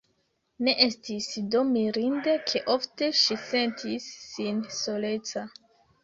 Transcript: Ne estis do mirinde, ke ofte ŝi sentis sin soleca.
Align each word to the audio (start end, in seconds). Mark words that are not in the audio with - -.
Ne 0.67 0.71
estis 0.83 1.25
do 1.55 1.59
mirinde, 1.73 2.33
ke 2.51 2.61
ofte 2.75 3.09
ŝi 3.19 3.37
sentis 3.49 4.07
sin 4.31 4.63
soleca. 4.79 5.45